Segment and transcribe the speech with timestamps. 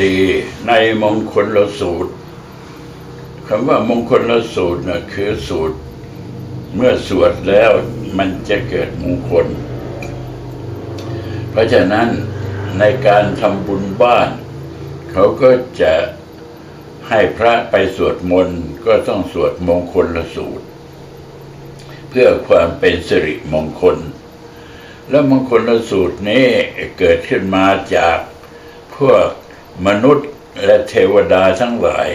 [0.00, 0.16] ดี
[0.68, 2.12] ในมงคลละสูตร
[3.46, 5.76] คำว่ามงคลละสูตรนะคือสูตร
[6.74, 7.70] เมื่อสวดแล้ว
[8.18, 9.46] มันจะเกิดมงคล
[11.50, 12.08] เพราะฉะนั้น
[12.78, 14.30] ในการทำบุญบ้าน
[15.12, 15.50] เขาก็
[15.82, 15.94] จะ
[17.08, 20.64] ให้พระไปสวดมนต์ก็ต้องสวดมงคลละสูตร
[22.10, 23.96] เพื่อความเป็นสิริมงคล
[25.10, 26.46] แล้วมงคลละสูตรนี้
[26.98, 28.18] เกิดขึ้นมาจาก
[28.96, 29.28] พวก
[29.86, 30.28] มนุษย์
[30.64, 32.10] และเทวดาทั้งหลาย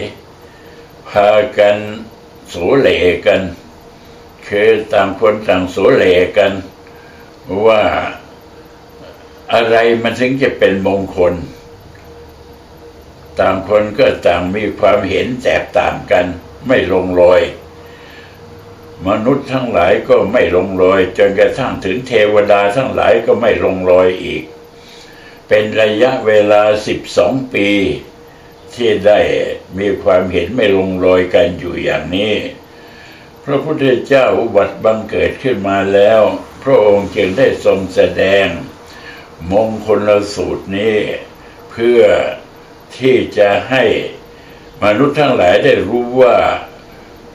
[1.10, 1.76] พากัน
[2.48, 2.88] โสเล
[3.26, 3.42] กัน
[4.48, 6.04] คือต่างคนต่างโสเล
[6.38, 6.52] กัน
[7.66, 7.82] ว่า
[9.52, 11.34] อะไรมันถึงจะเป็นมงคล
[13.40, 16.26] ต่างคนก็ต่างมีความเห็นแตกต่างกัน
[16.66, 17.40] ไม่ลงรอย
[19.08, 24.42] มนุษย์ทั้งหลายก็ไม่ลงรอย จนกระทั่งถึงเทวดาทั้งหลายก็ไม่ลงรอยอีก
[25.48, 27.68] เป็นระยะเวลาสิบสองปี
[28.74, 29.20] ที่ได้
[29.78, 32.34] มีความเห็นไม่ลงรอยกันอยู่อย่างนี้
[33.44, 36.20] พระพุทธเจ้าอุบัติบังเกิดขึ้นมาแล้ว
[36.62, 38.46] พระองค์จึงได้ทรงแสดง
[39.52, 40.98] มงคลสูตรนี้
[41.70, 42.02] เพื่อ
[42.98, 43.84] ที่จะให้
[44.84, 46.36] มนุษย์ทั้งหลายได้รู้ว่า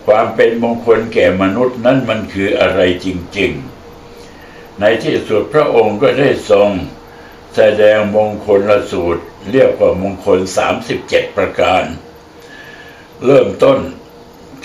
[0.05, 3.51] ความเป็นมงคลแก่มนุษย์นั้นมันคืออะไรจริง
[4.15, 6.69] ๆ ในที่สุดพระองค์ก็ได้ทรง
[7.55, 10.39] แสดงมงคลละสูตร เรียกว่ามงคล
[10.87, 11.83] 37 ประการ
[13.25, 13.79] เริ่มต้น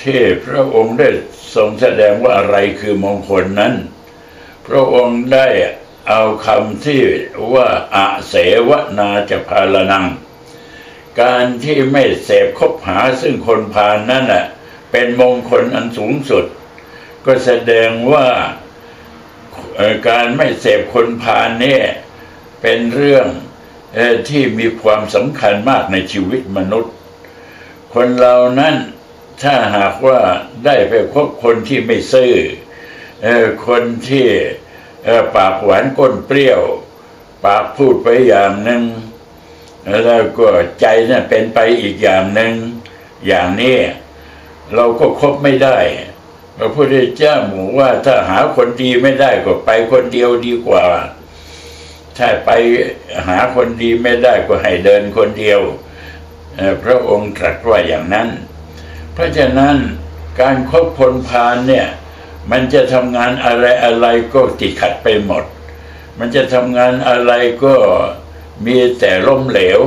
[0.03, 1.09] ที่พระองค์ได้
[1.55, 3.75] ทรงแสดงว่าอะไรคือมงคลนั้น
[4.66, 5.48] พระองค์ได้
[6.09, 7.03] เอาคำที่
[7.55, 8.34] ว่าอาเส
[8.69, 10.06] วนาจะพาลนัง
[11.22, 14.44] การที่ไม่เสพคบหาซึ่งคนพาลนั่นแหะ
[14.91, 16.44] เป็นมงคลอันสูงสุด
[17.25, 18.27] ก็แสดงว่า
[20.09, 21.84] การไม่เสพคนพาลเนี่ย
[22.61, 23.27] เป็นเรื่อง
[24.29, 26.95] ที่มีความสำคัญมากในชีวิตมนุษย์
[27.95, 28.75] คนเรานั้น
[29.43, 30.21] ถ้าหากว่า
[30.65, 32.33] ได้ไปพบคนที่ไม่ซื่อ
[33.67, 34.27] คนที่
[35.37, 36.63] ปากหวานก้นเปรี้ยว
[37.45, 38.83] ปากพูดไปอย่างหนึ่ง
[40.05, 40.49] แล้วก็
[40.81, 42.53] ใจเนี่ยเป็นไปอีกอย่างหนึ่ง
[43.27, 43.79] อย่างนี้
[44.75, 45.79] เราก็คบไม่ได้
[46.57, 50.85] พระพุทธเจ้าหมูว่าถ้าหาคนดีไม่ได้ก็ไปคนเดียวดีกว่า
[52.19, 52.51] ถ้าไป
[53.29, 55.61] หาคนดีไม่ได้ก็ให้เดินคนเดียว
[56.83, 58.29] พระองค์ตรัสว่าอย่างนั้น
[59.12, 59.77] เพราะฉะนั้น
[60.41, 61.87] การคบคนพาลเนี่ย
[62.51, 65.45] มันจะทำงานอะไรอะไรก็ติดขัดไปหมด
[66.19, 67.33] มันจะทำงานอะไร
[67.65, 67.75] ก็
[68.67, 69.81] มีแต่ล้มเหลว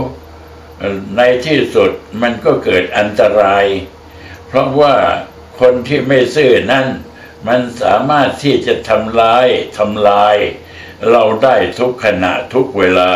[1.18, 1.92] ในที่สุด
[2.22, 3.66] มันก็เกิดอันตราย
[4.48, 4.96] เพราะว่า
[5.60, 6.88] คนที่ไม่ซื่อนั่น
[7.48, 9.48] มันสามารถที่จะทำลาย
[9.78, 10.36] ทำลาย
[11.10, 13.12] เราได้ทุกขณะทุกเวลา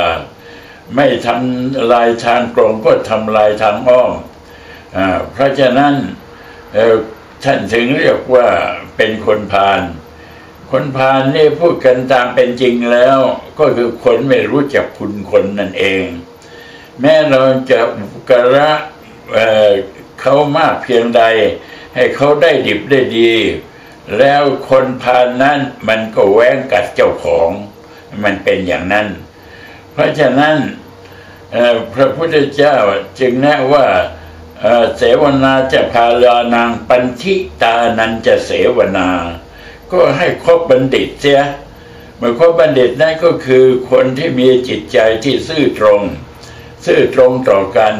[0.96, 4.12] ไม่ทำลายทางตรงก็ทำลายทางอ้อม
[4.98, 5.00] อ
[5.32, 5.94] เพราะฉะนั้น
[7.44, 8.48] ท่านถึงเรียกว่า
[8.98, 9.82] เป็นคนพาล
[10.72, 13.18] คนพาลนี่พูดกันตามเป็นจริงแล้ว
[13.60, 16.06] ก็คือคนไม่รู้จักคุณคนนั่นเอง
[17.00, 17.42] แม้เรา
[17.72, 18.70] จะอุปการะ
[19.34, 21.24] เเขามากเพียงใด
[21.96, 23.34] ให้เขาได้ดิบได้ดี
[24.18, 27.50] แล้วคนพาลนั้นมันก็แว้งกัดเจ้าของ
[28.24, 29.08] มันเป็นอย่างนั้น
[29.92, 30.56] เพราะฉะนั้น
[31.94, 32.76] พระพุทธเจ้า
[33.20, 33.86] จึงแนะว่า
[34.98, 39.10] เสวนาจะพาลานางปันทิตานันจะเสวนา
[39.92, 41.42] ก็ให้ครบบัณฑิตเสีย
[42.18, 46.02] เมื่อครบบัณฑิตนั่นก็คือคนที่มีจิตใจที่ซื่อตรง
[46.86, 47.96] ซื่อตรงต่อกัน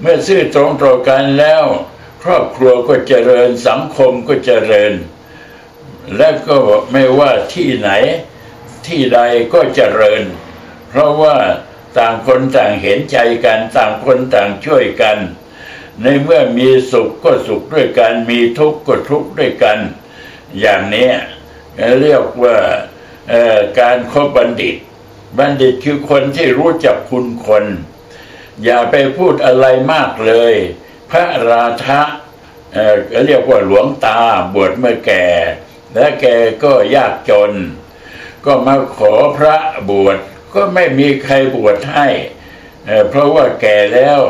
[0.00, 1.64] เมื่อซื่อตรงต่อกันแล้ว
[2.22, 4.92] ครอบครัวก็เจริญสังคมก็เจริญ
[6.16, 6.56] และก็
[6.92, 7.90] ไม่ว่าที่ไหน
[8.88, 9.20] ที่ใด
[9.52, 10.22] ก็เจริญ
[10.88, 11.36] เพราะว่า
[11.98, 15.18] ต่างคนต่างเห็นใจกัน ต่างคนต่างช่วยกัน
[16.02, 19.78] ในเมื่อมีสุขก็สุขด้วยกัน มีทุกข์ก็ทุกข์ด้วยกัน
[20.60, 21.10] อย่างนี้
[22.00, 22.56] เรียกว่า
[23.80, 24.76] การคบบัณฑิต
[25.38, 27.64] บัณฑิตคือคนที่รู้จักคุณคน
[28.64, 30.54] อย่าไปพูดอะไรมากเลย
[31.10, 32.00] พระราธะ
[33.26, 34.18] เรียกว่าหลวงตา
[34.54, 35.26] บวชเมื่อแก่
[35.94, 36.26] และแก
[36.64, 37.52] ก็ยากจน
[38.46, 39.56] ก็มาขอพระ
[39.90, 40.16] บวช
[40.54, 42.08] ก็ไม่มีใครบวชให้
[43.08, 44.20] เพราะว่าแก่แล้ว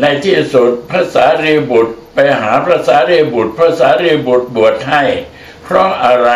[0.00, 5.04] ในที่สุดพระสารีบุตรไปหาพระสารีบุตร พระสารีบุตรบวชให้
[5.64, 6.30] เพราะอะไร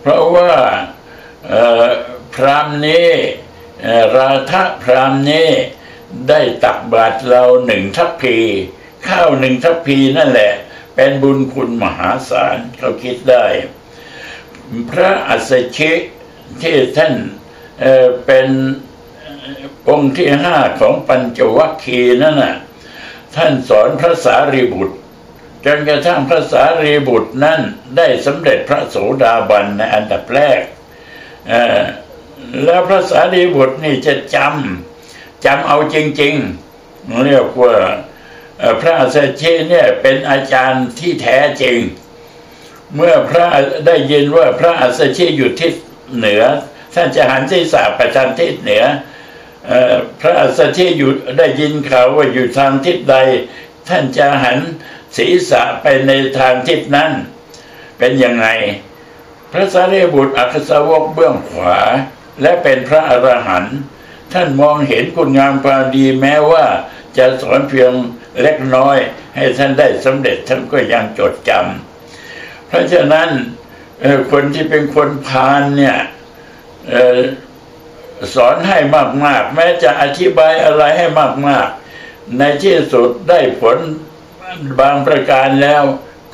[0.00, 0.52] เพราะว่า
[2.34, 3.08] พรามนี้
[4.16, 5.48] ราธะพรามนี้
[6.28, 8.38] ได้ตักบาตรเราหนึ่งทัพพี
[9.08, 10.52] ข้าวหนึ่งทัพพีนั่นแหละ
[10.94, 13.46] เป็นบุญคุณมหาศาลเขาคิดได้
[14.90, 15.92] พระอัสชิ
[16.62, 17.14] ที่ท่าน
[17.80, 18.48] เเป็น
[19.88, 22.56] องค์ที่ห้าของปัญจวัคคีย์นั่นน่ะ
[23.36, 24.96] ท่านสอนพระสารีบุตร
[25.64, 27.60] จนกระทั่งพระสารีบุตรนั้น
[27.96, 30.60] ได้สำเร็จพระโสดาบันในอันดับแรก
[32.64, 37.74] แล้วพระสารีบุตรนี่จะจำจำเอาจริงๆ เรียกว่า
[38.80, 41.78] พระอัสสชิเนี่ยเป็นอาจารย์ที่แท้จริง
[42.94, 43.46] เมื่อพระ
[43.86, 45.74] ได้ยินว่าพระอัสชิอยู่ทิศ
[46.16, 46.44] เหนือ
[46.94, 48.84] ท่านจะหันศีรษะไปทางทิศเหนือ
[49.70, 49.72] อ
[50.20, 53.16] พระอัสชิอยู่ได้ยินข่าวว่าอยู่ทางทิศใด
[53.88, 54.58] ท่านจะหัน
[55.16, 57.10] ศีรษะไปในทางทิศนั้น
[57.98, 58.46] เป็นยังไง
[59.52, 61.78] พระสารีบุตรอักษาวกเบื้องขวา
[62.42, 63.78] และเป็นพระอรหันต์
[64.32, 66.64] ท่านมองเห็นคุณงามความดีแม้ว่า
[67.18, 67.92] จะสอนเพียง
[68.42, 68.96] เล็กน้อย
[69.36, 71.95] ให้ท่านได้สำเร็จท่านก็ยังจดจำ
[72.68, 73.28] เพราะฉะนั้น
[74.32, 75.96] คนที่เป็นคนพาลเนี่ย
[78.34, 78.78] สอนให้
[79.24, 81.06] มาก ๆ แม้จะอธิบายอะไรให้
[81.48, 81.68] มาก
[82.02, 83.78] ๆ ในที่สุดได้ผล
[84.80, 85.82] บางประการแล้ว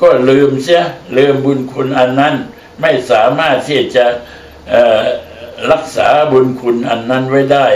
[0.01, 0.83] ก็ลืมเสีย
[1.17, 2.35] ลืมบุญคุณอันนั้น
[2.81, 4.05] ไม่สามารถที่จะ
[5.71, 7.67] รักษาบุญคุณอันนั้นไว้ได้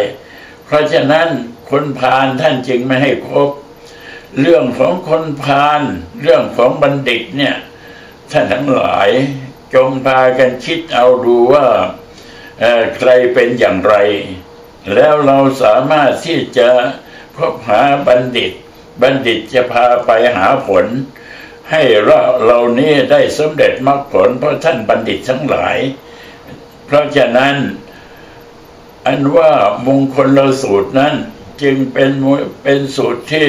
[0.66, 1.28] เพราะฉะนั้น
[1.70, 3.50] คนพาลท่านจึงไม่ให้ครบ
[4.42, 5.82] เรื่องของคนพาล
[6.22, 7.56] เรื่องของบัณฑิตเนี่ย
[8.32, 9.10] ท่านทั้งหลาย
[9.74, 11.68] จงพากันคิดเอาดูว่า
[12.98, 13.96] ใครเป็นอย่างไร
[14.94, 16.70] แล้วเราสามารถที่จะ
[17.36, 18.52] พบหาบัณฑิต
[19.02, 20.86] บัณฑิตจะพาไปหาผล
[21.72, 25.78] ให้เราเรานี้ได้สำเร็จมรรคผลเพราะท่านบัณฑิตทั้งหลาย
[26.86, 27.56] เพราะฉะนั้น
[29.06, 29.52] อันว่า
[29.88, 31.14] มงคลเราสูตรนั้น
[31.62, 32.26] จึงเป็นม
[32.64, 33.48] เป็นสูตรที่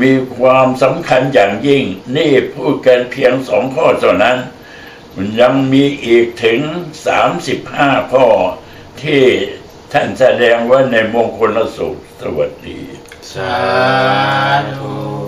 [0.00, 1.84] มีความสำคัญอย่างยิ่ง
[2.16, 4.38] นี่พูดกันเพียงสองข้อเท่านั้น
[5.40, 6.60] ยังมีอีกถึง
[7.06, 8.26] สามสิบห้าข้อ
[9.02, 9.22] ที่
[9.92, 12.80] ท่านแสดงว่าในมงคลสูตรสวัสดี
[13.32, 13.58] สา
[14.76, 15.19] ธุ